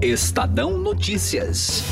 Estadão 0.00 0.78
Notícias. 0.78 1.82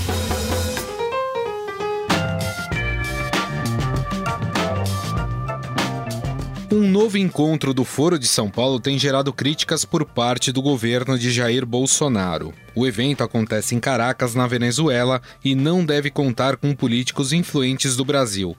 Um 6.71 6.89
novo 6.89 7.19
encontro 7.19 7.75
do 7.75 7.83
Foro 7.83 8.17
de 8.17 8.29
São 8.29 8.49
Paulo 8.49 8.79
tem 8.79 8.97
gerado 8.97 9.33
críticas 9.33 9.85
por 9.85 10.05
parte 10.05 10.53
do 10.53 10.63
governo 10.63 11.19
de 11.19 11.33
Jair 11.33 11.67
Bolsonaro. 11.67 12.55
O 12.77 12.87
evento 12.87 13.25
acontece 13.25 13.75
em 13.75 13.81
Caracas, 13.81 14.37
na 14.37 14.47
Venezuela, 14.47 15.21
e 15.45 15.57
não 15.57 15.85
deve 15.85 16.09
contar 16.09 16.57
com 16.57 16.77
políticos 16.77 17.33
influentes 17.33 17.97
do 17.97 18.05
Brasil. 18.05 18.57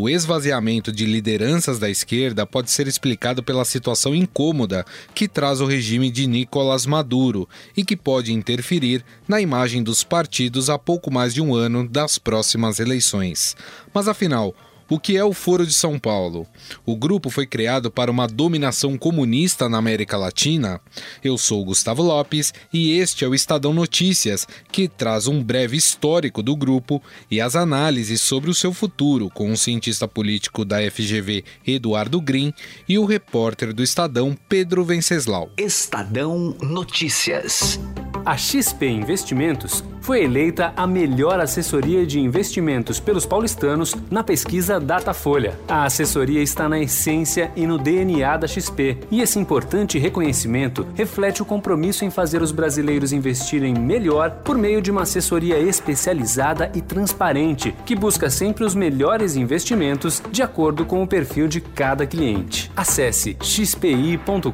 O 0.00 0.08
esvaziamento 0.08 0.92
de 0.92 1.04
lideranças 1.04 1.76
da 1.80 1.90
esquerda 1.90 2.46
pode 2.46 2.70
ser 2.70 2.86
explicado 2.86 3.42
pela 3.42 3.64
situação 3.64 4.14
incômoda 4.14 4.86
que 5.12 5.26
traz 5.26 5.60
o 5.60 5.66
regime 5.66 6.08
de 6.08 6.24
Nicolás 6.28 6.86
Maduro 6.86 7.48
e 7.76 7.84
que 7.84 7.96
pode 7.96 8.32
interferir 8.32 9.04
na 9.26 9.40
imagem 9.40 9.82
dos 9.82 10.04
partidos 10.04 10.70
há 10.70 10.78
pouco 10.78 11.12
mais 11.12 11.34
de 11.34 11.40
um 11.40 11.52
ano 11.52 11.84
das 11.84 12.16
próximas 12.16 12.78
eleições. 12.78 13.56
Mas 13.92 14.06
afinal, 14.06 14.54
o 14.88 14.98
que 14.98 15.16
é 15.16 15.24
o 15.24 15.32
Foro 15.32 15.66
de 15.66 15.72
São 15.72 15.98
Paulo? 15.98 16.46
O 16.86 16.96
grupo 16.96 17.30
foi 17.30 17.46
criado 17.46 17.90
para 17.90 18.10
uma 18.10 18.26
dominação 18.26 18.96
comunista 18.96 19.68
na 19.68 19.78
América 19.78 20.16
Latina? 20.16 20.80
Eu 21.22 21.36
sou 21.36 21.64
Gustavo 21.64 22.02
Lopes 22.02 22.54
e 22.72 22.92
este 22.92 23.24
é 23.24 23.28
o 23.28 23.34
Estadão 23.34 23.74
Notícias, 23.74 24.46
que 24.72 24.88
traz 24.88 25.26
um 25.26 25.42
breve 25.42 25.76
histórico 25.76 26.42
do 26.42 26.56
grupo 26.56 27.02
e 27.30 27.40
as 27.40 27.54
análises 27.54 28.20
sobre 28.20 28.50
o 28.50 28.54
seu 28.54 28.72
futuro 28.72 29.28
com 29.30 29.52
o 29.52 29.56
cientista 29.56 30.08
político 30.08 30.64
da 30.64 30.78
FGV 30.90 31.44
Eduardo 31.66 32.20
Green 32.20 32.52
e 32.88 32.98
o 32.98 33.04
repórter 33.04 33.72
do 33.72 33.82
Estadão 33.82 34.36
Pedro 34.48 34.84
Venceslau. 34.84 35.50
Estadão 35.58 36.56
Notícias. 36.60 37.78
A 38.24 38.36
XP 38.36 38.86
Investimentos 38.86 39.82
foi 40.00 40.24
eleita 40.24 40.72
a 40.76 40.86
melhor 40.86 41.40
assessoria 41.40 42.06
de 42.06 42.20
investimentos 42.20 43.00
pelos 43.00 43.26
paulistanos 43.26 43.94
na 44.10 44.22
pesquisa 44.22 44.80
Datafolha. 44.80 45.58
A 45.68 45.84
assessoria 45.84 46.42
está 46.42 46.68
na 46.68 46.80
essência 46.80 47.50
e 47.56 47.66
no 47.66 47.78
DNA 47.78 48.36
da 48.36 48.46
XP, 48.46 48.98
e 49.10 49.20
esse 49.20 49.38
importante 49.38 49.98
reconhecimento 49.98 50.86
reflete 50.94 51.42
o 51.42 51.44
compromisso 51.44 52.04
em 52.04 52.10
fazer 52.10 52.42
os 52.42 52.52
brasileiros 52.52 53.12
investirem 53.12 53.74
melhor 53.74 54.30
por 54.44 54.56
meio 54.56 54.80
de 54.80 54.90
uma 54.90 55.02
assessoria 55.02 55.58
especializada 55.58 56.70
e 56.74 56.80
transparente, 56.80 57.74
que 57.84 57.94
busca 57.94 58.30
sempre 58.30 58.64
os 58.64 58.74
melhores 58.74 59.36
investimentos 59.36 60.22
de 60.30 60.42
acordo 60.42 60.84
com 60.84 61.02
o 61.02 61.06
perfil 61.06 61.48
de 61.48 61.60
cada 61.60 62.06
cliente. 62.06 62.70
Acesse 62.76 63.36
xpi.com.br. 63.42 64.48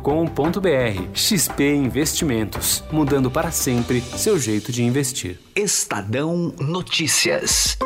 XP 1.12 1.74
Investimentos, 1.74 2.84
mudando 2.90 3.30
para 3.30 3.50
sempre 3.50 4.00
seu 4.00 4.38
jeito 4.38 4.72
de 4.72 4.82
investir. 4.82 5.43
Estadão 5.54 6.54
Notícias. 6.58 7.76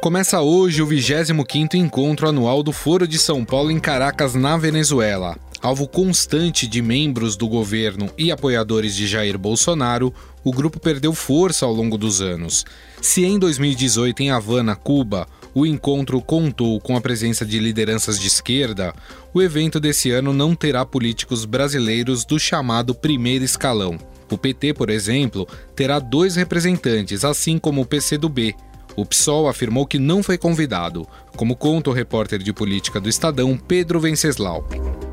Começa 0.00 0.40
hoje 0.40 0.82
o 0.82 0.86
25º 0.86 1.74
encontro 1.74 2.28
anual 2.28 2.62
do 2.62 2.72
Foro 2.72 3.06
de 3.06 3.18
São 3.18 3.44
Paulo 3.44 3.70
em 3.70 3.80
Caracas, 3.80 4.34
na 4.34 4.56
Venezuela. 4.56 5.36
Alvo 5.60 5.86
constante 5.86 6.66
de 6.66 6.82
membros 6.82 7.36
do 7.36 7.48
governo 7.48 8.10
e 8.18 8.32
apoiadores 8.32 8.94
de 8.94 9.06
Jair 9.06 9.38
Bolsonaro, 9.38 10.12
o 10.42 10.52
grupo 10.52 10.80
perdeu 10.80 11.12
força 11.14 11.64
ao 11.64 11.72
longo 11.72 11.96
dos 11.96 12.20
anos. 12.20 12.64
Se 13.00 13.24
em 13.24 13.38
2018 13.38 14.22
em 14.24 14.30
Havana, 14.30 14.74
Cuba, 14.74 15.28
o 15.54 15.66
encontro 15.66 16.20
contou 16.20 16.80
com 16.80 16.96
a 16.96 17.00
presença 17.00 17.44
de 17.44 17.58
lideranças 17.58 18.18
de 18.18 18.26
esquerda, 18.26 18.94
o 19.34 19.42
evento 19.42 19.78
desse 19.78 20.10
ano 20.10 20.32
não 20.32 20.54
terá 20.54 20.84
políticos 20.84 21.44
brasileiros 21.44 22.24
do 22.24 22.38
chamado 22.38 22.94
primeiro 22.94 23.44
escalão. 23.44 23.98
O 24.30 24.38
PT, 24.38 24.72
por 24.72 24.88
exemplo, 24.88 25.46
terá 25.76 25.98
dois 25.98 26.36
representantes, 26.36 27.22
assim 27.22 27.58
como 27.58 27.82
o 27.82 27.86
PCdoB. 27.86 28.54
O 28.96 29.04
PSOL 29.04 29.48
afirmou 29.48 29.86
que 29.86 29.98
não 29.98 30.22
foi 30.22 30.38
convidado, 30.38 31.06
como 31.36 31.56
conta 31.56 31.90
o 31.90 31.92
repórter 31.92 32.42
de 32.42 32.52
política 32.52 32.98
do 33.00 33.08
Estadão, 33.08 33.56
Pedro 33.56 34.00
Venceslau. 34.00 34.66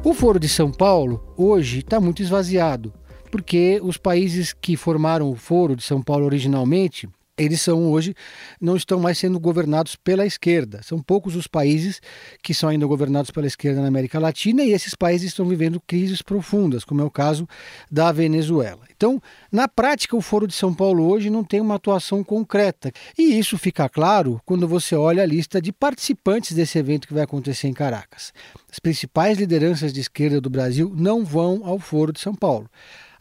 O 0.03 0.13
Foro 0.13 0.39
de 0.39 0.47
São 0.47 0.71
Paulo 0.71 1.21
hoje 1.37 1.79
está 1.79 1.99
muito 1.99 2.21
esvaziado, 2.21 2.93
porque 3.29 3.79
os 3.83 3.97
países 3.97 4.53
que 4.53 4.77
formaram 4.77 5.29
o 5.29 5.35
Foro 5.35 5.75
de 5.75 5.83
São 5.83 6.01
Paulo 6.01 6.25
originalmente 6.25 7.09
eles 7.39 7.61
são 7.61 7.89
hoje 7.89 8.13
não 8.59 8.75
estão 8.75 8.99
mais 8.99 9.17
sendo 9.17 9.39
governados 9.39 9.95
pela 9.95 10.25
esquerda. 10.25 10.81
São 10.83 11.01
poucos 11.01 11.35
os 11.35 11.47
países 11.47 12.01
que 12.43 12.53
são 12.53 12.69
ainda 12.69 12.85
governados 12.85 13.31
pela 13.31 13.47
esquerda 13.47 13.81
na 13.81 13.87
América 13.87 14.19
Latina 14.19 14.63
e 14.63 14.71
esses 14.71 14.93
países 14.93 15.29
estão 15.29 15.45
vivendo 15.47 15.81
crises 15.87 16.21
profundas, 16.21 16.83
como 16.83 17.01
é 17.01 17.03
o 17.03 17.09
caso 17.09 17.47
da 17.89 18.11
Venezuela. 18.11 18.81
Então, 18.95 19.21
na 19.51 19.67
prática, 19.67 20.15
o 20.15 20.21
Foro 20.21 20.45
de 20.45 20.53
São 20.53 20.73
Paulo 20.73 21.09
hoje 21.09 21.29
não 21.29 21.43
tem 21.43 21.61
uma 21.61 21.75
atuação 21.75 22.23
concreta. 22.23 22.91
E 23.17 23.39
isso 23.39 23.57
fica 23.57 23.87
claro 23.87 24.41
quando 24.45 24.67
você 24.67 24.95
olha 24.95 25.23
a 25.23 25.25
lista 25.25 25.61
de 25.61 25.71
participantes 25.71 26.53
desse 26.53 26.77
evento 26.77 27.07
que 27.07 27.13
vai 27.13 27.23
acontecer 27.23 27.67
em 27.67 27.73
Caracas. 27.73 28.33
As 28.69 28.79
principais 28.79 29.37
lideranças 29.37 29.93
de 29.93 30.01
esquerda 30.01 30.41
do 30.41 30.49
Brasil 30.49 30.91
não 30.95 31.23
vão 31.23 31.61
ao 31.63 31.79
Foro 31.79 32.11
de 32.11 32.19
São 32.19 32.35
Paulo. 32.35 32.69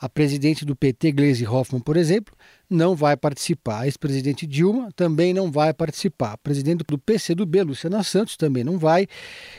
A 0.01 0.09
presidente 0.09 0.65
do 0.65 0.77
PT, 0.77 1.11
Gleisi 1.13 1.47
Hoffmann, 1.47 1.81
por 1.81 1.97
exemplo, 1.97 2.35
não 2.69 2.95
vai 2.95 3.17
participar. 3.17 3.81
A 3.81 3.87
ex-presidente 3.87 4.47
Dilma 4.47 4.91
também 4.95 5.33
não 5.33 5.51
vai 5.51 5.73
participar. 5.73 6.33
A 6.33 6.39
presidente 6.39 6.85
do 6.85 6.99
PCdoB, 6.99 7.63
Luciana 7.63 8.03
Santos, 8.03 8.37
também 8.37 8.65
não 8.65 8.79
vai. 8.79 9.07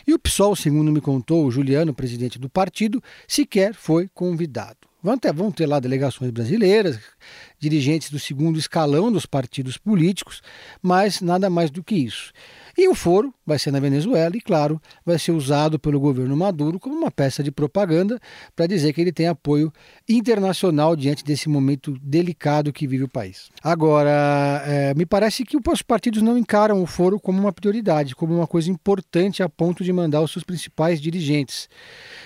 E 0.05 0.13
o 0.13 0.19
PSOL, 0.19 0.55
segundo 0.55 0.91
me 0.91 1.01
contou 1.01 1.45
o 1.45 1.51
Juliano, 1.51 1.93
presidente 1.93 2.37
do 2.37 2.49
partido, 2.49 3.01
sequer 3.27 3.73
foi 3.73 4.07
convidado. 4.13 4.89
Vão 5.01 5.17
ter, 5.17 5.31
vão 5.31 5.49
ter 5.49 5.65
lá 5.65 5.79
delegações 5.79 6.29
brasileiras, 6.29 6.99
dirigentes 7.57 8.11
do 8.11 8.19
segundo 8.19 8.59
escalão 8.59 9.09
dos 9.09 9.25
partidos 9.25 9.77
políticos, 9.77 10.41
mas 10.81 11.21
nada 11.21 11.49
mais 11.49 11.71
do 11.71 11.81
que 11.81 11.95
isso. 11.95 12.33
E 12.79 12.87
o 12.87 12.95
foro 12.95 13.33
vai 13.45 13.59
ser 13.59 13.71
na 13.71 13.79
Venezuela 13.81 14.37
e, 14.37 14.39
claro, 14.39 14.81
vai 15.05 15.19
ser 15.19 15.33
usado 15.33 15.77
pelo 15.77 15.99
governo 15.99 16.33
Maduro 16.37 16.79
como 16.79 16.95
uma 16.95 17.11
peça 17.11 17.43
de 17.43 17.51
propaganda 17.51 18.17
para 18.55 18.67
dizer 18.67 18.93
que 18.93 19.01
ele 19.01 19.11
tem 19.11 19.27
apoio 19.27 19.69
internacional 20.07 20.95
diante 20.95 21.21
desse 21.21 21.49
momento 21.49 21.97
delicado 22.01 22.71
que 22.71 22.87
vive 22.87 23.03
o 23.03 23.09
país. 23.09 23.49
Agora, 23.61 24.63
é, 24.65 24.93
me 24.93 25.05
parece 25.05 25.43
que 25.43 25.57
os 25.57 25.81
partidos 25.81 26.21
não 26.21 26.37
encaram 26.37 26.81
o 26.81 26.85
foro 26.85 27.19
como 27.19 27.37
uma 27.37 27.51
prioridade, 27.51 28.15
como 28.15 28.33
uma 28.33 28.47
coisa 28.47 28.71
importante 28.71 29.43
a 29.43 29.49
ponto 29.49 29.83
de 29.83 29.91
mandar 29.91 30.21
os 30.21 30.31
seus 30.31 30.45
principais 30.45 31.01
dirigentes. 31.01 31.67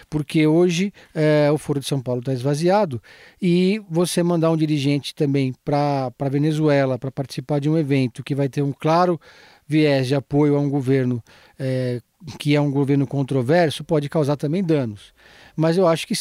Porque 0.08 0.46
hoje 0.46 0.94
é, 1.16 1.50
o 1.52 1.58
Foro 1.58 1.80
de 1.80 1.88
São 1.88 2.00
Paulo 2.00 2.20
está 2.20 2.32
esvaziado 2.32 3.02
e 3.42 3.82
você 3.90 4.22
mandar 4.22 4.52
um 4.52 4.58
dirigente 4.58 5.16
também 5.16 5.52
para 5.66 6.12
Venezuela 6.30 7.00
para 7.00 7.10
participar 7.10 7.58
de 7.58 7.68
um 7.68 7.76
evento 7.76 8.24
que 8.24 8.36
vai 8.36 8.48
ter 8.48 8.62
um 8.62 8.72
claro 8.72 9.20
viés 9.68 10.08
de 10.08 10.16
apoio 10.16 10.56
a 10.56 10.60
um 10.60 10.70
governo 10.70 11.24
é, 11.60 12.02
que 12.38 12.56
é 12.56 12.62
um 12.62 12.72
governo 12.72 13.06
controverso 13.06 13.84
pode 13.84 14.10
causar 14.10 14.36
também 14.36 14.64
danos. 14.64 15.14
Mas 15.56 15.78
eu 15.78 15.88
acho 15.88 16.08
que 16.08 16.14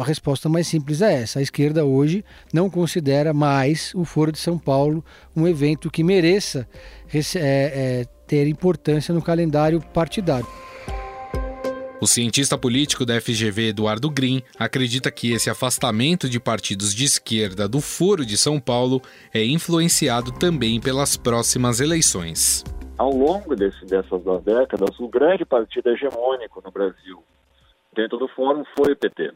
a 0.00 0.04
resposta 0.04 0.48
mais 0.48 0.66
simples 0.66 1.02
é 1.02 1.22
essa. 1.22 1.38
A 1.38 1.42
esquerda 1.42 1.84
hoje 1.84 2.24
não 2.52 2.70
considera 2.70 3.34
mais 3.34 3.92
o 3.94 4.04
Foro 4.04 4.32
de 4.32 4.38
São 4.38 4.58
Paulo 4.58 5.04
um 5.36 5.46
evento 5.46 5.90
que 5.90 6.02
mereça 6.02 6.66
é, 7.12 7.20
é, 7.36 8.04
ter 8.26 8.46
importância 8.46 9.12
no 9.12 9.20
calendário 9.20 9.80
partidário. 9.92 10.46
O 12.02 12.06
cientista 12.08 12.58
político 12.58 13.06
da 13.06 13.20
FGV, 13.20 13.68
Eduardo 13.68 14.10
Green, 14.10 14.42
acredita 14.58 15.08
que 15.08 15.32
esse 15.32 15.48
afastamento 15.48 16.28
de 16.28 16.40
partidos 16.40 16.92
de 16.92 17.04
esquerda 17.04 17.68
do 17.68 17.80
Foro 17.80 18.26
de 18.26 18.36
São 18.36 18.58
Paulo 18.58 19.00
é 19.32 19.44
influenciado 19.44 20.32
também 20.32 20.80
pelas 20.80 21.16
próximas 21.16 21.78
eleições. 21.78 22.64
Ao 22.98 23.12
longo 23.12 23.54
desse, 23.54 23.86
dessas 23.86 24.20
duas 24.20 24.42
décadas, 24.42 24.98
o 24.98 25.06
grande 25.06 25.44
partido 25.44 25.90
hegemônico 25.90 26.60
no 26.64 26.72
Brasil 26.72 27.22
dentro 27.94 28.18
do 28.18 28.26
Fórum 28.26 28.64
foi 28.76 28.94
o 28.94 28.96
PT. 28.96 29.32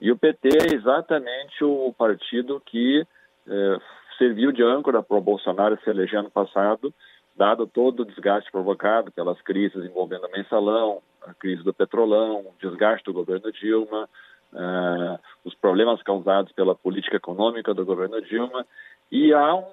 E 0.00 0.12
o 0.12 0.16
PT 0.16 0.50
é 0.50 0.72
exatamente 0.76 1.64
o 1.64 1.92
partido 1.98 2.62
que 2.64 3.04
eh, 3.48 3.76
serviu 4.16 4.52
de 4.52 4.62
âncora 4.62 5.02
para 5.02 5.16
o 5.16 5.20
Bolsonaro 5.20 5.76
se 5.82 5.90
eleger 5.90 6.20
ano 6.20 6.30
passado, 6.30 6.94
dado 7.40 7.66
todo 7.66 8.00
o 8.00 8.04
desgaste 8.04 8.52
provocado 8.52 9.10
pelas 9.10 9.40
crises 9.40 9.82
envolvendo 9.82 10.26
o 10.26 10.30
mensalão, 10.30 11.00
a 11.22 11.32
crise 11.32 11.62
do 11.62 11.72
petrolão, 11.72 12.40
o 12.40 12.54
desgaste 12.60 13.06
do 13.06 13.14
governo 13.14 13.50
Dilma, 13.50 14.06
uh, 14.52 15.18
os 15.42 15.54
problemas 15.54 16.02
causados 16.02 16.52
pela 16.52 16.74
política 16.74 17.16
econômica 17.16 17.72
do 17.72 17.82
governo 17.82 18.20
Dilma, 18.20 18.66
e 19.10 19.32
há 19.32 19.54
um, 19.54 19.64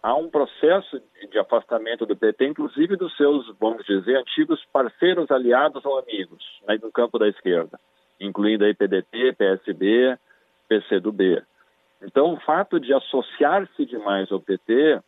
há 0.00 0.14
um 0.14 0.30
processo 0.30 1.02
de 1.28 1.36
afastamento 1.36 2.06
do 2.06 2.14
PT, 2.14 2.46
inclusive 2.46 2.94
dos 2.94 3.16
seus, 3.16 3.44
vamos 3.58 3.84
dizer, 3.84 4.16
antigos 4.16 4.64
parceiros, 4.72 5.32
aliados 5.32 5.84
ou 5.84 5.98
amigos, 5.98 6.44
né, 6.68 6.78
no 6.80 6.92
campo 6.92 7.18
da 7.18 7.26
esquerda, 7.26 7.76
incluindo 8.20 8.64
aí 8.64 8.72
PDT, 8.72 9.32
PSB, 9.32 10.16
PCdoB. 10.68 11.42
Então, 12.02 12.34
o 12.34 12.40
fato 12.40 12.78
de 12.78 12.94
associar-se 12.94 13.84
demais 13.84 14.30
ao 14.30 14.38
PT 14.38 15.00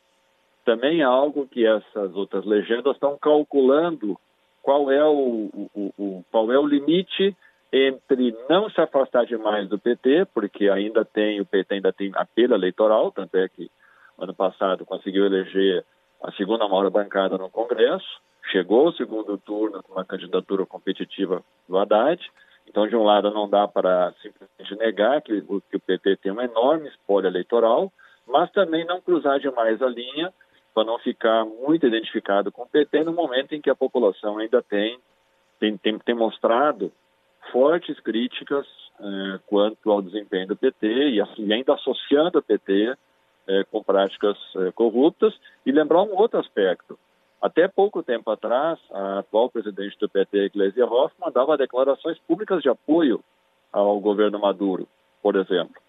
também 0.64 1.00
é 1.00 1.04
algo 1.04 1.46
que 1.46 1.66
essas 1.66 2.14
outras 2.14 2.44
legendas 2.44 2.94
estão 2.94 3.16
calculando 3.18 4.18
qual 4.62 4.90
é 4.90 5.04
o, 5.04 5.50
o, 5.74 5.92
o, 5.98 6.24
qual 6.30 6.52
é 6.52 6.58
o 6.58 6.66
limite 6.66 7.36
entre 7.72 8.36
não 8.48 8.68
se 8.70 8.80
afastar 8.80 9.24
demais 9.24 9.68
do 9.68 9.78
PT, 9.78 10.26
porque 10.34 10.68
ainda 10.68 11.04
tem 11.04 11.40
o 11.40 11.46
PT 11.46 11.74
ainda 11.74 11.92
tem 11.92 12.12
apelo 12.14 12.54
eleitoral, 12.54 13.10
tanto 13.10 13.36
é 13.36 13.48
que 13.48 13.70
ano 14.18 14.34
passado 14.34 14.84
conseguiu 14.84 15.24
eleger 15.24 15.84
a 16.22 16.30
segunda 16.32 16.68
maior 16.68 16.88
bancada 16.90 17.38
no 17.38 17.50
Congresso, 17.50 18.20
chegou 18.50 18.86
ao 18.86 18.92
segundo 18.92 19.38
turno 19.38 19.82
com 19.82 19.92
uma 19.92 20.04
candidatura 20.04 20.66
competitiva 20.66 21.42
do 21.68 21.78
Haddad. 21.78 22.22
Então, 22.68 22.86
de 22.86 22.94
um 22.94 23.02
lado, 23.02 23.30
não 23.30 23.48
dá 23.48 23.66
para 23.66 24.12
simplesmente 24.22 24.76
negar 24.76 25.20
que, 25.22 25.40
que 25.40 25.76
o 25.76 25.80
PT 25.80 26.16
tem 26.18 26.32
uma 26.32 26.44
enorme 26.44 26.88
espólio 26.88 27.28
eleitoral, 27.28 27.92
mas 28.26 28.50
também 28.52 28.84
não 28.84 29.00
cruzar 29.00 29.40
demais 29.40 29.82
a 29.82 29.88
linha 29.88 30.32
para 30.74 30.84
não 30.84 30.98
ficar 30.98 31.44
muito 31.44 31.86
identificado 31.86 32.50
com 32.50 32.62
o 32.62 32.68
PT 32.68 33.04
no 33.04 33.12
momento 33.12 33.54
em 33.54 33.60
que 33.60 33.70
a 33.70 33.74
população 33.74 34.38
ainda 34.38 34.62
tem, 34.62 34.98
tem, 35.58 35.76
tem, 35.76 35.98
tem 35.98 36.14
mostrado 36.14 36.92
fortes 37.50 37.98
críticas 38.00 38.66
eh, 39.00 39.40
quanto 39.46 39.90
ao 39.90 40.00
desempenho 40.00 40.48
do 40.48 40.56
PT 40.56 40.86
e, 41.10 41.20
assim, 41.20 41.52
ainda 41.52 41.74
associando 41.74 42.38
o 42.38 42.42
PT 42.42 42.96
eh, 43.48 43.64
com 43.70 43.82
práticas 43.82 44.36
eh, 44.56 44.70
corruptas. 44.72 45.34
E 45.66 45.72
lembrar 45.72 46.02
um 46.02 46.16
outro 46.16 46.38
aspecto. 46.38 46.98
Até 47.40 47.66
pouco 47.66 48.02
tempo 48.02 48.30
atrás, 48.30 48.78
a 48.92 49.18
atual 49.18 49.50
presidente 49.50 49.98
do 49.98 50.08
PT, 50.08 50.50
Gleisi 50.50 50.80
Hoffmann, 50.80 51.32
dava 51.32 51.56
declarações 51.56 52.16
públicas 52.20 52.62
de 52.62 52.68
apoio 52.68 53.22
ao 53.72 53.98
governo 53.98 54.38
Maduro, 54.38 54.86
por 55.20 55.34
exemplo. 55.34 55.82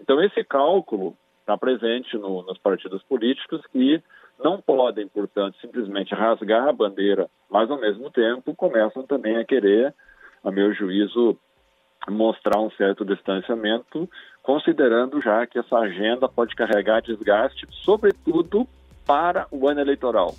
Então, 0.00 0.22
esse 0.22 0.42
cálculo 0.44 1.14
está 1.48 1.56
presente 1.56 2.14
no, 2.18 2.42
nos 2.42 2.58
partidos 2.58 3.02
políticos 3.04 3.62
que 3.72 4.02
não 4.38 4.60
podem, 4.60 5.08
portanto, 5.08 5.56
simplesmente 5.60 6.14
rasgar 6.14 6.68
a 6.68 6.72
bandeira, 6.72 7.28
mas 7.50 7.70
ao 7.70 7.80
mesmo 7.80 8.10
tempo 8.10 8.54
começam 8.54 9.02
também 9.04 9.38
a 9.38 9.44
querer, 9.44 9.94
a 10.44 10.50
meu 10.50 10.74
juízo, 10.74 11.36
mostrar 12.08 12.60
um 12.60 12.70
certo 12.72 13.04
distanciamento, 13.04 14.08
considerando 14.42 15.20
já 15.22 15.46
que 15.46 15.58
essa 15.58 15.76
agenda 15.78 16.28
pode 16.28 16.54
carregar 16.54 17.00
desgaste, 17.00 17.66
sobretudo 17.70 18.68
para 19.06 19.46
o 19.50 19.66
ano 19.66 19.80
eleitoral. 19.80 20.34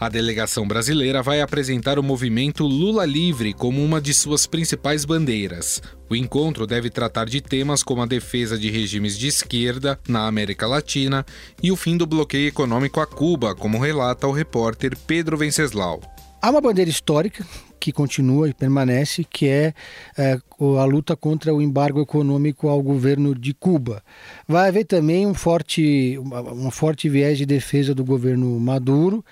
A 0.00 0.08
delegação 0.08 0.66
brasileira 0.66 1.22
vai 1.22 1.42
apresentar 1.42 1.98
o 1.98 2.02
movimento 2.02 2.64
Lula 2.64 3.04
Livre 3.04 3.52
como 3.52 3.84
uma 3.84 4.00
de 4.00 4.14
suas 4.14 4.46
principais 4.46 5.04
bandeiras. 5.04 5.82
O 6.08 6.16
encontro 6.16 6.66
deve 6.66 6.88
tratar 6.88 7.26
de 7.26 7.42
temas 7.42 7.82
como 7.82 8.00
a 8.00 8.06
defesa 8.06 8.58
de 8.58 8.70
regimes 8.70 9.18
de 9.18 9.26
esquerda 9.26 10.00
na 10.08 10.26
América 10.26 10.66
Latina 10.66 11.22
e 11.62 11.70
o 11.70 11.76
fim 11.76 11.98
do 11.98 12.06
bloqueio 12.06 12.48
econômico 12.48 12.98
a 12.98 13.06
Cuba, 13.06 13.54
como 13.54 13.78
relata 13.78 14.26
o 14.26 14.32
repórter 14.32 14.96
Pedro 15.06 15.36
Venceslau. 15.36 16.00
Há 16.40 16.48
uma 16.48 16.62
bandeira 16.62 16.90
histórica 16.90 17.44
que 17.78 17.92
continua 17.92 18.48
e 18.48 18.54
permanece, 18.54 19.24
que 19.24 19.48
é, 19.48 19.74
é, 20.16 20.38
a 20.78 20.84
luta 20.84 21.14
contra 21.14 21.52
o 21.52 21.60
embargo 21.60 22.00
econômico 22.00 22.68
ao 22.68 22.82
governo 22.82 23.34
de 23.34 23.52
Cuba. 23.52 24.02
Vai 24.48 24.68
haver 24.68 24.84
também 24.84 25.26
um 25.26 25.34
forte, 25.34 26.18
um 26.18 26.70
forte 26.70 27.08
viés 27.08 27.36
de 27.36 27.44
defesa 27.44 27.94
do 27.94 28.04
governo 28.04 28.58
Maduro. 28.58 29.22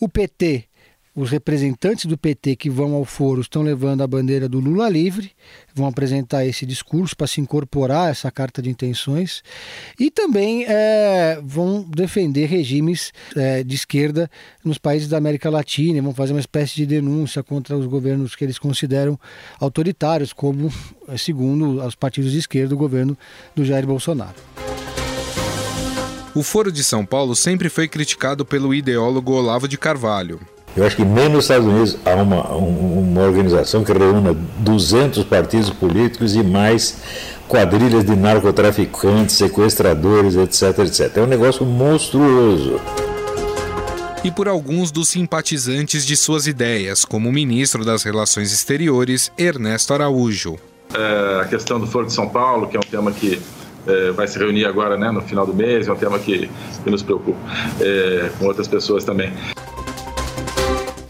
O 0.00 0.08
PT 0.08 0.70
os 1.14 1.30
representantes 1.30 2.06
do 2.06 2.16
PT 2.16 2.54
que 2.54 2.70
vão 2.70 2.94
ao 2.94 3.04
foro 3.04 3.40
estão 3.40 3.62
levando 3.62 4.00
a 4.00 4.06
bandeira 4.06 4.48
do 4.48 4.60
Lula 4.60 4.88
livre, 4.88 5.32
vão 5.74 5.86
apresentar 5.86 6.46
esse 6.46 6.64
discurso 6.64 7.16
para 7.16 7.26
se 7.26 7.40
incorporar 7.40 8.06
a 8.06 8.10
essa 8.10 8.30
carta 8.30 8.62
de 8.62 8.70
intenções 8.70 9.42
e 9.98 10.10
também 10.10 10.64
é, 10.68 11.40
vão 11.42 11.82
defender 11.82 12.46
regimes 12.46 13.12
é, 13.34 13.64
de 13.64 13.74
esquerda 13.74 14.30
nos 14.64 14.78
países 14.78 15.08
da 15.08 15.18
América 15.18 15.50
Latina, 15.50 16.00
vão 16.00 16.14
fazer 16.14 16.32
uma 16.32 16.40
espécie 16.40 16.76
de 16.76 16.86
denúncia 16.86 17.42
contra 17.42 17.76
os 17.76 17.86
governos 17.86 18.36
que 18.36 18.44
eles 18.44 18.58
consideram 18.58 19.18
autoritários, 19.58 20.32
como, 20.32 20.72
segundo 21.18 21.84
os 21.84 21.96
partidos 21.96 22.30
de 22.30 22.38
esquerda, 22.38 22.74
o 22.74 22.78
governo 22.78 23.18
do 23.54 23.64
Jair 23.64 23.86
Bolsonaro. 23.86 24.36
O 26.32 26.44
Foro 26.44 26.70
de 26.70 26.84
São 26.84 27.04
Paulo 27.04 27.34
sempre 27.34 27.68
foi 27.68 27.88
criticado 27.88 28.44
pelo 28.44 28.72
ideólogo 28.72 29.32
Olavo 29.32 29.66
de 29.66 29.76
Carvalho. 29.76 30.38
Eu 30.76 30.86
acho 30.86 30.94
que 30.94 31.04
nem 31.04 31.28
nos 31.28 31.44
Estados 31.44 31.66
Unidos 31.66 31.98
há 32.04 32.14
uma, 32.14 32.46
uma 32.52 33.22
organização 33.22 33.82
que 33.82 33.92
reúna 33.92 34.32
200 34.58 35.24
partidos 35.24 35.70
políticos 35.70 36.36
e 36.36 36.42
mais 36.44 36.98
quadrilhas 37.48 38.04
de 38.04 38.14
narcotraficantes, 38.14 39.34
sequestradores, 39.34 40.36
etc, 40.36 40.78
etc. 40.78 41.16
É 41.16 41.20
um 41.22 41.26
negócio 41.26 41.66
monstruoso. 41.66 42.80
E 44.22 44.30
por 44.30 44.46
alguns 44.46 44.92
dos 44.92 45.08
simpatizantes 45.08 46.06
de 46.06 46.16
suas 46.16 46.46
ideias, 46.46 47.04
como 47.04 47.28
o 47.28 47.32
ministro 47.32 47.84
das 47.84 48.04
Relações 48.04 48.52
Exteriores, 48.52 49.32
Ernesto 49.36 49.92
Araújo. 49.94 50.56
É, 50.94 51.40
a 51.42 51.46
questão 51.46 51.80
do 51.80 51.88
Foro 51.88 52.06
de 52.06 52.12
São 52.12 52.28
Paulo, 52.28 52.68
que 52.68 52.76
é 52.76 52.78
um 52.78 52.88
tema 52.88 53.10
que 53.10 53.40
é, 53.86 54.10
vai 54.12 54.26
se 54.26 54.38
reunir 54.38 54.64
agora 54.64 54.96
né, 54.96 55.10
no 55.10 55.22
final 55.22 55.46
do 55.46 55.54
mês, 55.54 55.88
é 55.88 55.92
um 55.92 55.96
tema 55.96 56.18
que, 56.18 56.50
que 56.84 56.90
nos 56.90 57.02
preocupa, 57.02 57.38
é, 57.80 58.30
com 58.38 58.46
outras 58.46 58.68
pessoas 58.68 59.04
também 59.04 59.32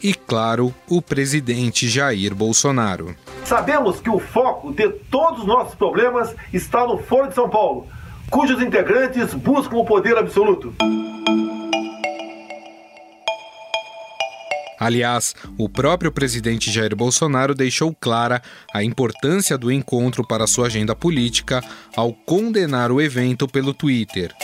e, 0.02 0.14
claro, 0.14 0.74
o 0.88 1.02
presidente 1.02 1.88
Jair 1.88 2.34
Bolsonaro. 2.34 3.14
Sabemos 3.44 4.00
que 4.00 4.08
o 4.08 4.18
foco 4.18 4.72
de 4.72 4.88
todos 4.88 5.40
os 5.40 5.46
nossos 5.46 5.74
problemas 5.74 6.34
está 6.52 6.86
no 6.86 6.98
Foro 6.98 7.28
de 7.28 7.34
São 7.34 7.48
Paulo, 7.48 7.86
cujos 8.30 8.62
integrantes 8.62 9.34
buscam 9.34 9.76
o 9.76 9.84
poder 9.84 10.16
absoluto. 10.16 10.72
Aliás, 14.80 15.34
o 15.58 15.68
próprio 15.68 16.10
presidente 16.10 16.70
Jair 16.70 16.96
Bolsonaro 16.96 17.54
deixou 17.54 17.94
clara 17.94 18.40
a 18.72 18.82
importância 18.82 19.58
do 19.58 19.70
encontro 19.70 20.26
para 20.26 20.46
sua 20.46 20.68
agenda 20.68 20.96
política 20.96 21.62
ao 21.94 22.14
condenar 22.14 22.90
o 22.90 22.98
evento 22.98 23.46
pelo 23.46 23.74
Twitter. 23.74 24.34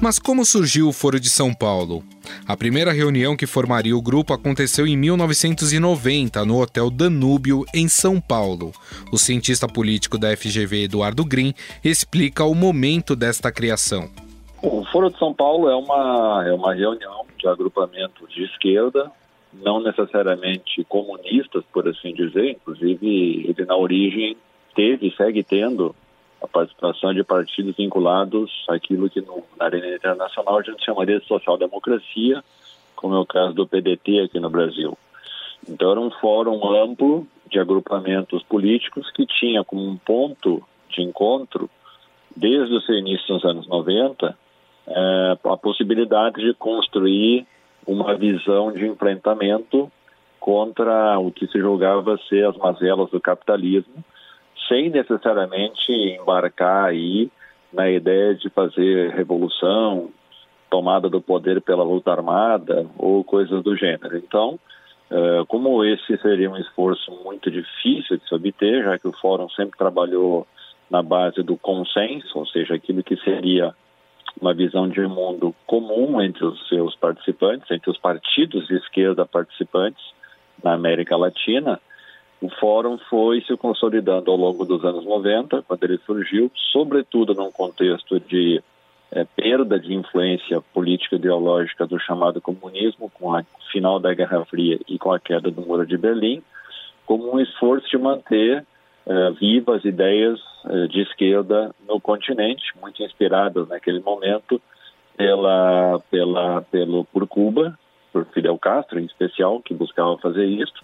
Mas 0.00 0.18
como 0.18 0.46
surgiu 0.46 0.88
o 0.88 0.92
Foro 0.92 1.20
de 1.20 1.28
São 1.28 1.52
Paulo? 1.52 2.02
A 2.46 2.56
primeira 2.56 2.92
reunião 2.92 3.36
que 3.36 3.46
formaria 3.46 3.94
o 3.94 4.00
grupo 4.00 4.32
aconteceu 4.32 4.86
em 4.86 4.96
1990, 4.96 6.42
no 6.46 6.62
Hotel 6.62 6.88
Danúbio, 6.88 7.66
em 7.74 7.88
São 7.88 8.18
Paulo. 8.18 8.72
O 9.12 9.18
cientista 9.18 9.68
político 9.68 10.16
da 10.16 10.34
FGV, 10.34 10.84
Eduardo 10.84 11.24
Green, 11.24 11.52
explica 11.84 12.44
o 12.44 12.54
momento 12.54 13.14
desta 13.14 13.52
criação. 13.52 14.08
Foro 14.90 15.10
de 15.10 15.18
São 15.18 15.34
Paulo 15.34 15.68
é 15.68 15.76
uma, 15.76 16.44
é 16.46 16.52
uma 16.52 16.74
reunião 16.74 17.26
de 17.36 17.46
agrupamento 17.46 18.26
de 18.28 18.44
esquerda, 18.44 19.10
não 19.52 19.80
necessariamente 19.80 20.84
comunistas, 20.84 21.64
por 21.72 21.86
assim 21.88 22.14
dizer, 22.14 22.50
inclusive 22.52 23.46
ele 23.48 23.64
na 23.66 23.76
origem 23.76 24.36
teve 24.74 25.08
e 25.08 25.16
segue 25.16 25.42
tendo 25.42 25.94
a 26.40 26.46
participação 26.46 27.12
de 27.12 27.24
partidos 27.24 27.76
vinculados 27.76 28.64
àquilo 28.68 29.10
que 29.10 29.20
no, 29.20 29.42
na 29.58 29.66
arena 29.66 29.94
internacional 29.94 30.58
a 30.58 30.62
gente 30.62 30.84
chamaria 30.84 31.18
de 31.18 31.26
social-democracia, 31.26 32.42
como 32.94 33.14
é 33.14 33.18
o 33.18 33.26
caso 33.26 33.54
do 33.54 33.66
PDT 33.66 34.20
aqui 34.20 34.40
no 34.40 34.48
Brasil. 34.48 34.96
Então 35.68 35.90
era 35.90 36.00
um 36.00 36.10
fórum 36.10 36.64
amplo 36.74 37.26
de 37.50 37.58
agrupamentos 37.58 38.42
políticos 38.44 39.10
que 39.10 39.26
tinha 39.26 39.64
como 39.64 39.82
um 39.82 39.96
ponto 39.96 40.62
de 40.88 41.02
encontro, 41.02 41.68
desde 42.36 42.74
o 42.74 42.80
seu 42.82 42.94
início 42.94 43.34
nos 43.34 43.44
anos 43.44 43.66
90, 43.66 44.36
é, 44.88 45.38
a 45.44 45.56
possibilidade 45.56 46.42
de 46.42 46.54
construir 46.54 47.46
uma 47.86 48.14
visão 48.16 48.72
de 48.72 48.86
enfrentamento 48.86 49.90
contra 50.38 51.18
o 51.18 51.30
que 51.30 51.46
se 51.46 51.58
julgava 51.58 52.18
ser 52.28 52.46
as 52.46 52.56
mazelas 52.56 53.10
do 53.10 53.20
capitalismo, 53.20 54.04
sem 54.68 54.90
necessariamente 54.90 55.92
embarcar 55.92 56.86
aí 56.86 57.30
na 57.72 57.90
ideia 57.90 58.34
de 58.34 58.48
fazer 58.50 59.10
revolução, 59.10 60.10
tomada 60.70 61.08
do 61.08 61.20
poder 61.20 61.60
pela 61.60 61.82
luta 61.82 62.10
armada 62.10 62.86
ou 62.98 63.24
coisas 63.24 63.62
do 63.62 63.76
gênero. 63.76 64.16
Então, 64.16 64.58
eh, 65.10 65.44
como 65.48 65.84
esse 65.84 66.16
seria 66.18 66.50
um 66.50 66.56
esforço 66.56 67.10
muito 67.24 67.50
difícil 67.50 68.18
de 68.18 68.28
se 68.28 68.34
obter, 68.34 68.84
já 68.84 68.98
que 68.98 69.08
o 69.08 69.12
Fórum 69.12 69.48
sempre 69.50 69.78
trabalhou 69.78 70.46
na 70.90 71.02
base 71.02 71.42
do 71.42 71.56
consenso, 71.56 72.38
ou 72.38 72.46
seja, 72.46 72.74
aquilo 72.74 73.02
que 73.02 73.16
seria 73.16 73.74
uma 74.40 74.54
visão 74.54 74.88
de 74.88 75.00
mundo 75.00 75.54
comum 75.66 76.20
entre 76.20 76.44
os 76.44 76.68
seus 76.68 76.94
participantes, 76.96 77.70
entre 77.70 77.90
os 77.90 77.98
partidos 77.98 78.66
de 78.66 78.76
esquerda 78.76 79.26
participantes 79.26 80.02
na 80.62 80.74
América 80.74 81.16
Latina, 81.16 81.80
o 82.40 82.48
fórum 82.48 82.98
foi 83.10 83.40
se 83.42 83.56
consolidando 83.56 84.30
ao 84.30 84.36
longo 84.36 84.64
dos 84.64 84.84
anos 84.84 85.04
90, 85.04 85.62
quando 85.62 85.84
ele 85.84 85.98
surgiu, 86.06 86.50
sobretudo 86.72 87.34
num 87.34 87.50
contexto 87.50 88.20
de 88.20 88.62
é, 89.10 89.24
perda 89.24 89.78
de 89.78 89.92
influência 89.92 90.60
política 90.72 91.16
ideológica 91.16 91.86
do 91.86 91.98
chamado 91.98 92.40
comunismo, 92.40 93.10
com 93.10 93.32
o 93.32 93.44
final 93.72 93.98
da 93.98 94.14
Guerra 94.14 94.44
Fria 94.44 94.78
e 94.86 94.98
com 94.98 95.12
a 95.12 95.18
queda 95.18 95.50
do 95.50 95.62
Muro 95.62 95.84
de 95.84 95.96
Berlim, 95.96 96.42
como 97.04 97.34
um 97.34 97.40
esforço 97.40 97.88
de 97.88 97.98
manter 97.98 98.64
é, 99.08 99.30
vivas 99.32 99.84
ideias 99.84 100.38
é, 100.66 100.86
de 100.86 101.00
esquerda 101.00 101.74
no 101.88 102.00
continente, 102.00 102.62
muito 102.80 103.02
inspiradas 103.02 103.66
naquele 103.68 104.00
momento 104.00 104.60
pela, 105.16 105.98
pela, 106.10 106.62
pelo, 106.62 107.04
por 107.06 107.26
Cuba, 107.26 107.78
por 108.12 108.26
Fidel 108.26 108.58
Castro, 108.58 109.00
em 109.00 109.06
especial, 109.06 109.60
que 109.60 109.74
buscava 109.74 110.18
fazer 110.18 110.44
isso. 110.44 110.74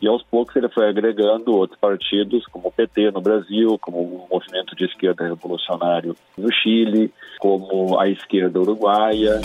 E 0.00 0.08
aos 0.08 0.22
poucos 0.22 0.56
ele 0.56 0.68
foi 0.68 0.88
agregando 0.88 1.54
outros 1.54 1.78
partidos, 1.78 2.46
como 2.46 2.68
o 2.68 2.72
PT 2.72 3.10
no 3.10 3.20
Brasil, 3.20 3.78
como 3.80 3.98
o 3.98 4.26
Movimento 4.30 4.74
de 4.74 4.84
Esquerda 4.84 5.24
Revolucionário 5.24 6.14
no 6.38 6.52
Chile, 6.52 7.12
como 7.38 7.98
a 7.98 8.08
esquerda 8.08 8.60
uruguaia. 8.60 9.40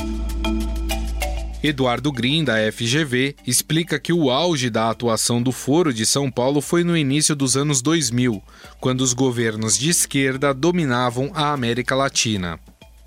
Eduardo 1.68 2.12
Green, 2.12 2.44
da 2.44 2.58
FGV, 2.72 3.36
explica 3.48 4.00
que 4.00 4.14
o 4.14 4.30
auge 4.30 4.70
da 4.70 4.88
atuação 4.88 5.42
do 5.42 5.52
Foro 5.52 5.92
de 5.92 6.06
São 6.06 6.30
Paulo 6.30 6.62
foi 6.62 6.84
no 6.84 6.96
início 6.96 7.36
dos 7.36 7.58
anos 7.58 7.82
2000, 7.82 8.40
quando 8.80 9.02
os 9.02 9.16
governos 9.16 9.76
de 9.76 9.90
esquerda 9.90 10.54
dominavam 10.54 11.32
a 11.34 11.54
América 11.54 11.96
Latina. 11.96 12.60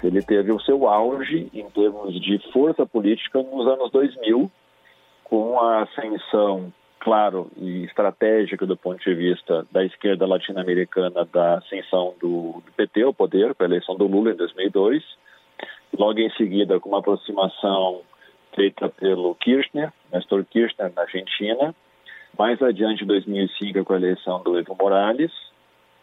Ele 0.02 0.20
teve 0.22 0.50
o 0.50 0.58
seu 0.60 0.88
auge 0.88 1.48
em 1.54 1.70
termos 1.70 2.20
de 2.20 2.40
força 2.52 2.84
política 2.84 3.40
nos 3.40 3.64
anos 3.68 3.92
2000, 3.92 4.50
com 5.22 5.60
a 5.60 5.82
ascensão, 5.82 6.72
claro, 6.98 7.48
e 7.56 7.84
estratégica 7.84 8.66
do 8.66 8.76
ponto 8.76 8.98
de 9.04 9.14
vista 9.14 9.64
da 9.70 9.84
esquerda 9.84 10.26
latino-americana 10.26 11.24
da 11.32 11.58
ascensão 11.58 12.12
do, 12.20 12.60
PT 12.76 13.02
ao 13.02 13.14
poder, 13.14 13.54
com 13.54 13.62
a 13.62 13.66
eleição 13.66 13.94
do 13.94 14.08
Lula 14.08 14.32
em 14.32 14.36
2002. 14.36 15.00
Logo 15.96 16.18
em 16.18 16.30
seguida, 16.30 16.80
com 16.80 16.88
uma 16.88 16.98
aproximação 16.98 18.02
feita 18.54 18.88
pelo 18.88 19.34
Kirchner, 19.34 19.92
Nestor 20.12 20.44
Kirchner, 20.44 20.92
na 20.94 21.02
Argentina. 21.02 21.74
Mais 22.38 22.60
adiante, 22.62 23.04
em 23.04 23.06
2005, 23.06 23.84
com 23.84 23.92
a 23.92 23.96
eleição 23.96 24.42
do 24.42 24.58
Evo 24.58 24.76
Morales. 24.78 25.32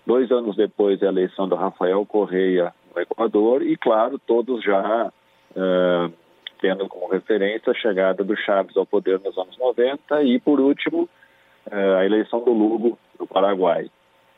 Dois 0.05 0.31
anos 0.31 0.55
depois, 0.55 1.01
a 1.01 1.07
eleição 1.07 1.47
do 1.47 1.55
Rafael 1.55 2.05
Correia 2.05 2.73
no 2.93 3.01
Equador. 3.01 3.61
E, 3.63 3.75
claro, 3.77 4.19
todos 4.19 4.63
já 4.63 5.07
uh, 5.07 6.13
tendo 6.59 6.87
como 6.87 7.11
referência 7.11 7.71
a 7.71 7.75
chegada 7.75 8.23
do 8.23 8.35
Chaves 8.35 8.75
ao 8.77 8.85
poder 8.85 9.19
nos 9.19 9.37
anos 9.37 9.57
90. 9.57 10.23
E, 10.23 10.39
por 10.39 10.59
último, 10.59 11.09
uh, 11.67 11.97
a 11.99 12.05
eleição 12.05 12.43
do 12.43 12.51
Lugo, 12.51 12.97
no 13.19 13.25
Paraguai. 13.25 13.89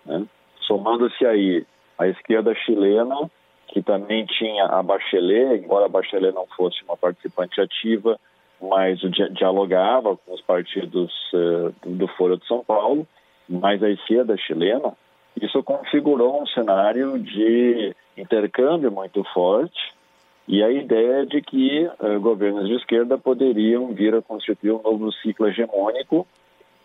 Né? 0.06 0.26
Somando-se 0.62 1.26
aí 1.26 1.66
a 1.98 2.08
esquerda 2.08 2.54
chilena, 2.54 3.30
que 3.68 3.82
também 3.82 4.26
tinha 4.26 4.66
a 4.66 4.82
Bachelet, 4.82 5.64
embora 5.64 5.86
a 5.86 5.90
Bachelet 5.90 6.34
não 6.34 6.48
fosse 6.56 6.84
uma 6.84 6.98
participante 6.98 7.60
ativa, 7.60 8.20
mas 8.62 9.00
dialogava 9.34 10.18
com 10.18 10.34
os 10.34 10.42
partidos 10.42 11.12
uh, 11.34 11.74
do 11.86 12.08
Foro 12.08 12.38
de 12.38 12.48
São 12.48 12.64
Paulo, 12.64 13.08
mas 13.48 13.84
a 13.84 13.90
esquerda 13.90 14.36
chilena, 14.38 14.94
isso 15.40 15.62
configurou 15.62 16.42
um 16.42 16.48
cenário 16.48 17.20
de 17.20 17.96
intercâmbio 18.18 18.92
muito 18.92 19.24
forte 19.26 19.94
e 20.48 20.64
a 20.64 20.72
ideia 20.72 21.26
de 21.26 21.42
que 21.42 21.86
uh, 21.86 22.20
governos 22.20 22.68
de 22.68 22.76
esquerda 22.76 23.18
poderiam 23.18 23.94
vir 23.94 24.16
a 24.16 24.22
constituir 24.22 24.72
um 24.72 24.82
novo 24.82 25.12
ciclo 25.12 25.48
hegemônico 25.48 26.26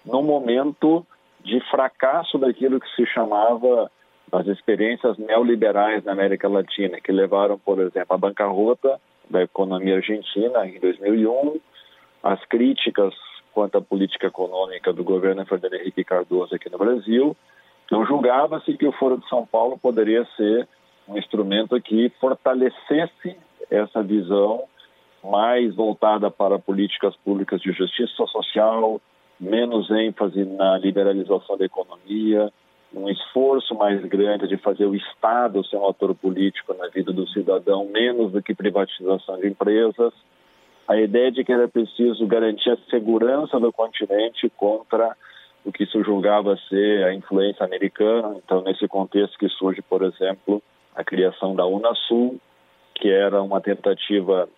no 0.04 0.22
momento 0.22 1.06
de 1.42 1.60
fracasso 1.70 2.38
daquilo 2.38 2.80
que 2.80 2.88
se 2.94 3.06
chamava 3.06 3.90
as 4.32 4.46
experiências 4.46 5.18
neoliberais 5.18 6.02
na 6.04 6.12
América 6.12 6.48
Latina, 6.48 6.98
que 7.00 7.12
levaram, 7.12 7.58
por 7.58 7.78
exemplo, 7.78 8.14
à 8.14 8.16
bancarrota 8.16 8.98
da 9.28 9.42
economia 9.42 9.96
argentina 9.96 10.66
em 10.66 10.80
2001, 10.80 11.60
as 12.22 12.42
críticas 12.46 13.14
quanto 13.52 13.76
à 13.76 13.82
política 13.82 14.28
econômica 14.28 14.92
do 14.92 15.04
governo 15.04 15.44
Fernando 15.44 15.74
Henrique 15.74 16.02
Cardoso 16.02 16.54
aqui 16.54 16.70
no 16.70 16.78
Brasil. 16.78 17.36
Então, 17.84 18.06
julgava-se 18.06 18.74
que 18.76 18.86
o 18.86 18.92
Foro 18.92 19.18
de 19.18 19.28
São 19.28 19.44
Paulo 19.44 19.78
poderia 19.78 20.26
ser 20.36 20.66
um 21.06 21.18
instrumento 21.18 21.78
que 21.82 22.10
fortalecesse 22.18 23.36
essa 23.70 24.02
visão 24.02 24.64
mais 25.22 25.74
voltada 25.74 26.30
para 26.30 26.58
políticas 26.58 27.14
públicas 27.16 27.60
de 27.60 27.70
justiça 27.72 28.26
social, 28.26 29.00
menos 29.38 29.90
ênfase 29.90 30.44
na 30.44 30.78
liberalização 30.78 31.56
da 31.58 31.66
economia, 31.66 32.50
um 33.02 33.10
esforço 33.10 33.74
mais 33.74 34.00
grande 34.04 34.46
de 34.46 34.56
fazer 34.56 34.86
o 34.86 34.94
Estado 34.94 35.64
ser 35.66 35.76
um 35.76 35.88
ator 35.88 36.14
político 36.14 36.72
na 36.74 36.88
vida 36.88 37.12
do 37.12 37.26
cidadão, 37.28 37.86
menos 37.86 38.32
do 38.32 38.42
que 38.42 38.54
privatização 38.54 39.38
de 39.40 39.48
empresas. 39.48 40.12
A 40.86 40.96
ideia 40.96 41.30
de 41.32 41.44
que 41.44 41.52
era 41.52 41.68
preciso 41.68 42.26
garantir 42.26 42.70
a 42.70 42.76
segurança 42.90 43.58
do 43.58 43.72
continente 43.72 44.48
contra 44.56 45.16
o 45.64 45.72
que 45.72 45.86
se 45.86 46.02
julgava 46.02 46.56
ser 46.68 47.04
a 47.04 47.14
influência 47.14 47.64
americana. 47.64 48.36
Então, 48.44 48.62
nesse 48.62 48.86
contexto 48.86 49.38
que 49.38 49.48
surge, 49.48 49.82
por 49.82 50.02
exemplo, 50.02 50.62
a 50.94 51.02
criação 51.02 51.54
da 51.54 51.66
Unasul, 51.66 52.40
que 52.94 53.10
era 53.10 53.42
uma 53.42 53.60
tentativa 53.60 54.48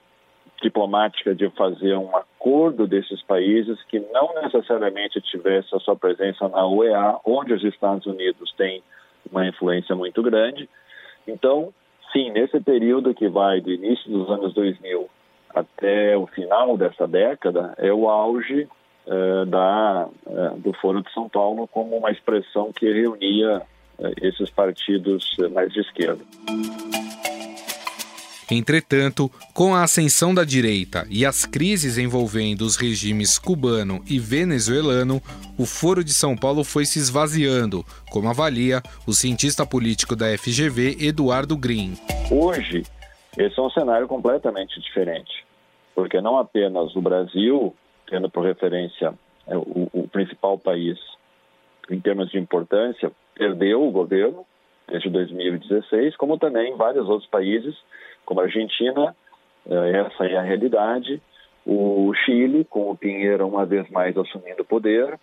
diplomática 0.63 1.35
de 1.35 1.49
fazer 1.51 1.97
um 1.97 2.17
acordo 2.17 2.87
desses 2.87 3.23
países 3.23 3.83
que 3.85 4.01
não 4.13 4.35
necessariamente 4.43 5.21
tivesse 5.21 5.75
a 5.75 5.81
sua 5.81 5.97
presença 5.97 6.49
na 6.49 6.67
UEA, 6.67 7.19
onde 7.25 7.53
os 7.53 7.65
Estados 7.65 8.07
Unidos 8.07 8.53
têm 8.57 8.83
uma 9.31 9.47
influência 9.47 9.95
muito 9.95 10.23
grande. 10.23 10.69
Então, 11.27 11.73
sim, 12.13 12.31
nesse 12.31 12.61
período 12.61 13.15
que 13.15 13.29
vai 13.29 13.61
do 13.61 13.71
início 13.71 14.11
dos 14.11 14.31
anos 14.31 14.55
2000 14.55 15.09
até 15.55 16.17
o 16.17 16.27
final 16.27 16.77
dessa 16.77 17.07
década, 17.07 17.75
é 17.79 17.93
o 17.93 18.09
auge 18.09 18.69
eh, 19.07 19.45
da, 19.47 20.09
eh, 20.27 20.53
do 20.57 20.73
Foro 20.81 21.03
de 21.03 21.13
São 21.13 21.29
Paulo 21.29 21.69
como 21.69 21.97
uma 21.97 22.11
expressão 22.11 22.73
que 22.73 22.91
reunia 22.91 23.61
eh, 23.99 24.13
esses 24.23 24.49
partidos 24.51 25.37
mais 25.53 25.73
de 25.73 25.81
esquerda. 25.81 26.25
Entretanto, 28.51 29.31
com 29.55 29.75
a 29.75 29.83
ascensão 29.83 30.35
da 30.35 30.45
direita 30.45 31.07
e 31.11 31.25
as 31.25 31.47
crises 31.47 31.97
envolvendo 31.97 32.63
os 32.63 32.77
regimes 32.77 33.39
cubano 33.39 34.03
e 34.09 34.19
venezuelano, 34.19 35.21
o 35.59 35.65
Foro 35.65 36.05
de 36.05 36.13
São 36.13 36.37
Paulo 36.37 36.63
foi 36.63 36.85
se 36.85 36.99
esvaziando, 36.99 37.85
como 38.11 38.29
avalia 38.29 38.83
o 39.07 39.13
cientista 39.13 39.65
político 39.65 40.15
da 40.15 40.27
FGV, 40.37 40.99
Eduardo 41.01 41.57
Green. 41.57 41.95
Hoje, 42.31 42.83
esse 43.39 43.59
é 43.59 43.63
um 43.63 43.71
cenário 43.71 44.07
completamente 44.07 44.79
diferente, 44.81 45.45
porque 45.95 46.21
não 46.21 46.39
apenas 46.39 46.95
o 46.95 47.01
Brasil, 47.01 47.75
tendo 48.07 48.29
por 48.29 48.45
referência 48.45 49.15
é, 49.47 49.57
o, 49.57 49.89
o 49.93 50.09
principal 50.09 50.59
país 50.59 50.99
em 51.91 52.01
termos 52.01 52.31
de 52.31 52.39
importância, 52.39 53.13
perdeu 53.35 53.87
o 53.87 53.91
governo 53.91 54.47
desde 54.89 55.09
2016, 55.11 56.17
como 56.17 56.39
também 56.39 56.77
vários 56.77 57.09
outros 57.09 57.29
países 57.29 57.75
como 58.25 58.41
a 58.41 58.45
Argentina, 58.45 59.15
eh, 59.69 59.93
essa 60.07 60.27
é 60.27 60.37
a 60.37 60.43
realidade. 60.43 61.21
O 61.67 62.13
Chile, 62.25 62.65
com 62.65 62.91
o 62.91 62.97
Pinheiro 62.97 63.47
uma 63.47 63.65
vez 63.65 63.89
mais 63.91 64.17
assumindo 64.17 64.63
o 64.63 64.67
poder. 64.67 65.19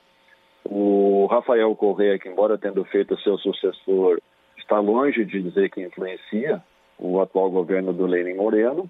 O 0.63 1.27
Rafael 1.29 1.75
Correa, 1.75 2.17
que 2.17 2.29
embora 2.29 2.58
tendo 2.58 2.84
feito 2.86 3.20
seu 3.22 3.38
sucessor, 3.38 4.20
está 4.58 4.79
longe 4.79 5.25
de 5.25 5.41
dizer 5.41 5.70
que 5.70 5.81
influencia 5.81 6.62
o 6.98 7.20
atual 7.20 7.50
governo 7.50 7.93
do 7.93 8.05
Lenin 8.05 8.36
Moreno. 8.36 8.89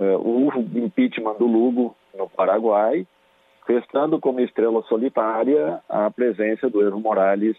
Eh, 0.00 0.16
o 0.16 0.50
impeachment 0.74 1.34
do 1.38 1.46
Lugo 1.46 1.96
no 2.16 2.28
Paraguai, 2.28 3.06
restando 3.66 4.18
como 4.18 4.40
estrela 4.40 4.82
solitária 4.82 5.80
a 5.88 6.10
presença 6.10 6.68
do 6.68 6.82
Evo 6.84 6.98
Morales 6.98 7.56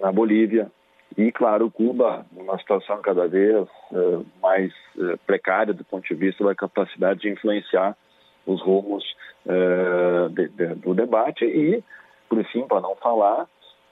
na 0.00 0.10
Bolívia, 0.10 0.70
e, 1.16 1.32
claro, 1.32 1.70
Cuba, 1.70 2.24
numa 2.32 2.58
situação 2.58 3.00
cada 3.02 3.26
vez 3.26 3.68
uh, 3.90 4.24
mais 4.40 4.72
uh, 4.96 5.18
precária 5.26 5.74
do 5.74 5.84
ponto 5.84 6.06
de 6.06 6.14
vista 6.14 6.44
da 6.44 6.54
capacidade 6.54 7.20
de 7.20 7.30
influenciar 7.30 7.96
os 8.46 8.60
rumos 8.62 9.04
uh, 9.46 10.28
de, 10.30 10.48
de, 10.48 10.74
do 10.76 10.94
debate 10.94 11.44
e, 11.44 11.82
por 12.28 12.42
fim, 12.46 12.66
para 12.66 12.80
não 12.80 12.96
falar, 12.96 13.46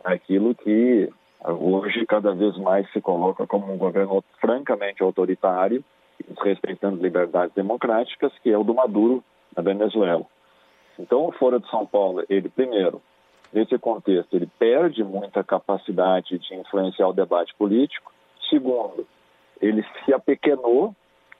aquilo 0.05 0.55
que 0.55 1.09
hoje 1.45 2.05
cada 2.07 2.35
vez 2.35 2.57
mais 2.59 2.91
se 2.93 3.01
coloca 3.01 3.47
como 3.47 3.73
um 3.73 3.79
governo 3.79 4.23
francamente 4.41 5.03
autoritário, 5.03 5.85
desrespeitando 6.29 7.03
liberdades 7.03 7.55
democráticas, 7.55 8.33
que 8.43 8.51
é 8.51 8.59
o 8.59 8.65
do 8.65 8.75
Maduro 8.75 9.23
na 9.57 9.63
Venezuela. 9.63 10.25
Então, 10.99 11.27
o 11.27 11.33
Foro 11.33 11.59
de 11.59 11.69
São 11.71 11.87
Paulo, 11.87 12.25
ele, 12.29 12.49
primeiro, 12.49 13.01
nesse 13.53 13.79
contexto, 13.79 14.35
ele 14.35 14.49
perde 14.59 15.03
muita 15.03 15.43
capacidade 15.43 16.39
de 16.39 16.55
influenciar 16.55 17.09
o 17.09 17.13
debate 17.13 17.55
político. 17.57 18.13
Segundo, 18.49 19.07
ele 19.61 19.85
se 20.05 20.13
apequenou 20.13 20.95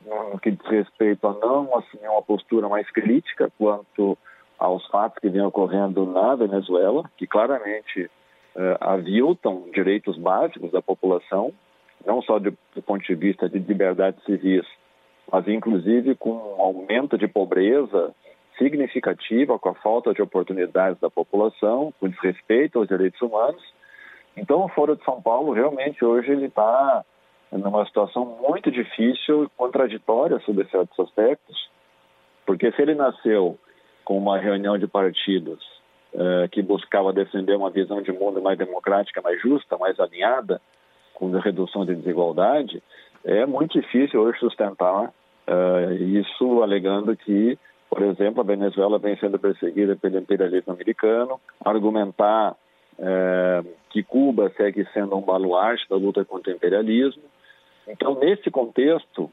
no 0.05 0.39
que 0.39 0.51
diz 0.51 0.67
respeito 0.67 1.27
a 1.27 1.35
não 1.35 1.77
assumir 1.77 2.09
uma 2.09 2.23
postura 2.23 2.69
mais 2.69 2.91
crítica 2.91 3.53
quanto 3.59 4.17
aos 4.59 4.87
fatos 4.89 5.19
que 5.19 5.29
vêm 5.29 5.43
ocorrendo 5.43 6.07
na 6.07 6.35
Venezuela, 6.35 7.11
que 7.17 7.27
claramente 7.27 8.11
eh, 8.57 8.77
aviltam 8.81 9.65
direitos 9.73 10.17
básicos 10.19 10.71
da 10.71 10.83
população, 10.83 11.53
não 12.05 12.23
só 12.23 12.39
de, 12.39 12.51
do 12.75 12.83
ponto 12.83 13.05
de 13.05 13.15
vista 13.15 13.49
de 13.49 13.59
liberdades 13.59 14.23
civis, 14.25 14.67
mas 15.31 15.47
inclusive 15.49 16.15
com 16.15 16.31
um 16.31 16.61
aumento 16.61 17.17
de 17.17 17.29
pobreza 17.29 18.15
significativa 18.61 19.59
com 19.59 19.71
a 19.71 19.75
falta 19.75 20.13
de 20.13 20.21
oportunidades 20.21 21.01
da 21.01 21.09
população, 21.09 21.93
com 21.99 22.09
desrespeito 22.09 22.79
aos 22.79 22.89
direitos 22.89 23.21
humanos. 23.23 23.63
Então, 24.37 24.63
o 24.63 24.69
Foro 24.69 24.95
de 24.95 25.05
São 25.05 25.21
Paulo 25.21 25.53
realmente 25.53 26.05
hoje 26.05 26.31
ele 26.31 26.47
está 26.47 27.05
numa 27.51 27.85
situação 27.87 28.39
muito 28.47 28.71
difícil 28.71 29.45
e 29.45 29.49
contraditória 29.57 30.39
sobre 30.41 30.67
certos 30.67 30.99
aspectos, 31.01 31.71
porque 32.47 32.71
se 32.73 32.83
ele 32.83 32.95
nasceu 32.95 33.59
com 34.05 34.19
uma 34.19 34.39
reunião 34.39 34.79
de 34.79 34.87
partidos 34.87 35.61
uh, 36.15 36.49
que 36.51 36.63
buscava 36.63 37.13
defender 37.13 37.57
uma 37.57 37.71
visão 37.71 38.03
de 38.03 38.13
mundo 38.13 38.41
mais 38.41 38.59
democrática, 38.59 39.23
mais 39.23 39.41
justa, 39.41 39.77
mais 39.79 39.99
alinhada 39.99 40.61
com 41.15 41.35
a 41.37 41.41
redução 41.41 41.85
de 41.85 41.95
desigualdade, 41.95 42.83
é 43.25 43.45
muito 43.47 43.81
difícil 43.81 44.21
hoje 44.21 44.39
sustentar 44.39 45.07
uh, 45.07 45.93
isso, 45.93 46.63
alegando 46.63 47.17
que, 47.17 47.59
por 47.91 48.03
exemplo, 48.03 48.41
a 48.41 48.45
Venezuela 48.45 49.01
vem 49.01 49.17
sendo 49.17 49.37
perseguida 49.37 49.97
pelo 49.97 50.17
imperialismo 50.17 50.73
americano, 50.73 51.41
argumentar 51.63 52.53
uh, 52.97 53.69
que 53.91 54.05
Cuba 54.05 54.53
segue 54.57 54.87
sendo 54.95 55.17
um 55.17 55.21
baluarte 55.21 55.89
da 55.91 55.97
luta 55.97 56.25
contra 56.25 56.53
o 56.53 56.55
imperialismo. 56.55 57.25
Então, 57.89 58.15
nesse 58.15 58.49
contexto, 58.49 59.29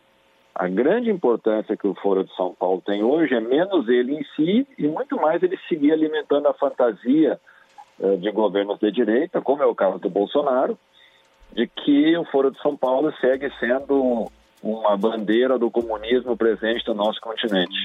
a 0.56 0.68
grande 0.68 1.12
importância 1.12 1.78
que 1.78 1.88
o 1.88 1.94
Foro 1.94 2.24
de 2.24 2.36
São 2.36 2.52
Paulo 2.52 2.82
tem 2.84 3.04
hoje 3.04 3.36
é 3.36 3.40
menos 3.40 3.88
ele 3.88 4.16
em 4.16 4.24
si 4.36 4.68
e 4.76 4.88
muito 4.88 5.18
mais 5.18 5.44
ele 5.44 5.58
seguir 5.70 5.92
alimentando 5.92 6.48
a 6.48 6.54
fantasia 6.56 7.40
uh, 8.00 8.18
de 8.18 8.32
governos 8.32 8.80
de 8.80 8.92
direita, 8.92 9.40
como 9.40 9.62
é 9.62 9.68
o 9.68 9.76
caso 9.76 10.00
do 10.00 10.10
Bolsonaro, 10.10 10.76
de 11.54 11.68
que 11.68 12.18
o 12.18 12.26
Foro 12.26 12.50
de 12.50 12.60
São 12.60 12.76
Paulo 12.76 13.14
segue 13.22 13.52
sendo 13.60 14.26
uma 14.64 14.98
bandeira 14.98 15.60
do 15.60 15.70
comunismo 15.70 16.36
presente 16.36 16.88
no 16.88 16.96
nosso 16.96 17.22
continente. 17.22 17.78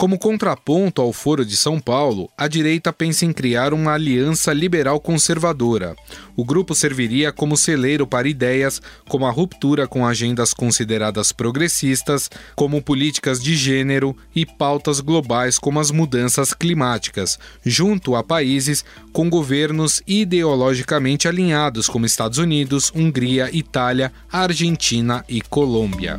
Como 0.00 0.18
contraponto 0.18 1.02
ao 1.02 1.12
Foro 1.12 1.44
de 1.44 1.54
São 1.54 1.78
Paulo, 1.78 2.30
a 2.34 2.48
direita 2.48 2.90
pensa 2.90 3.26
em 3.26 3.34
criar 3.34 3.74
uma 3.74 3.92
aliança 3.92 4.50
liberal 4.50 4.98
conservadora. 4.98 5.94
O 6.34 6.42
grupo 6.42 6.74
serviria 6.74 7.30
como 7.30 7.54
celeiro 7.54 8.06
para 8.06 8.26
ideias 8.26 8.80
como 9.06 9.26
a 9.26 9.30
ruptura 9.30 9.86
com 9.86 10.06
agendas 10.06 10.54
consideradas 10.54 11.32
progressistas, 11.32 12.30
como 12.56 12.80
políticas 12.80 13.42
de 13.42 13.54
gênero 13.54 14.16
e 14.34 14.46
pautas 14.46 15.00
globais 15.00 15.58
como 15.58 15.78
as 15.78 15.90
mudanças 15.90 16.54
climáticas, 16.54 17.38
junto 17.62 18.16
a 18.16 18.24
países 18.24 18.82
com 19.12 19.28
governos 19.28 20.02
ideologicamente 20.06 21.28
alinhados 21.28 21.88
como 21.88 22.06
Estados 22.06 22.38
Unidos, 22.38 22.90
Hungria, 22.96 23.54
Itália, 23.54 24.10
Argentina 24.32 25.22
e 25.28 25.42
Colômbia. 25.42 26.18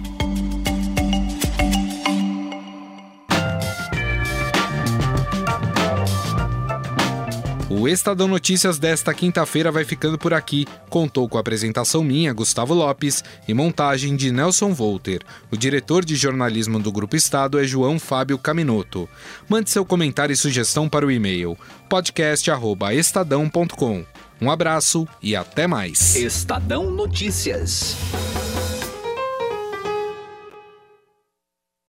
O 7.81 7.88
Estadão 7.88 8.27
Notícias 8.27 8.77
desta 8.77 9.11
quinta-feira 9.11 9.71
vai 9.71 9.83
ficando 9.83 10.15
por 10.15 10.35
aqui. 10.35 10.67
Contou 10.88 11.27
com 11.27 11.38
a 11.38 11.41
apresentação 11.41 12.03
minha, 12.03 12.31
Gustavo 12.31 12.75
Lopes, 12.75 13.23
e 13.47 13.55
montagem 13.55 14.15
de 14.15 14.31
Nelson 14.31 14.71
Volter. 14.71 15.23
O 15.50 15.57
diretor 15.57 16.05
de 16.05 16.15
jornalismo 16.15 16.79
do 16.79 16.91
Grupo 16.91 17.15
Estado 17.15 17.59
é 17.59 17.63
João 17.63 17.97
Fábio 17.97 18.38
Caminoto. 18.38 19.09
Mande 19.50 19.71
seu 19.71 19.83
comentário 19.83 20.31
e 20.31 20.38
sugestão 20.38 20.88
para 20.88 21.07
o 21.07 21.09
e-mail 21.09 21.57
podcast@estadão.com. 21.89 24.05
Um 24.39 24.51
abraço 24.51 25.07
e 25.19 25.35
até 25.35 25.65
mais. 25.65 26.15
Estadão 26.15 26.91
Notícias. 26.91 27.95